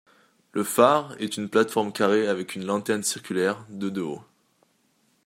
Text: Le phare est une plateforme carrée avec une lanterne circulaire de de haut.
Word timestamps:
Le 0.53 0.63
phare 0.63 1.13
est 1.21 1.37
une 1.37 1.47
plateforme 1.47 1.93
carrée 1.93 2.27
avec 2.27 2.55
une 2.55 2.65
lanterne 2.65 3.03
circulaire 3.03 3.63
de 3.69 3.89
de 3.89 4.01
haut. 4.01 4.23